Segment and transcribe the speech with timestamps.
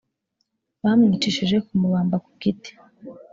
[0.83, 2.71] bamwicishije kumubamba ku giti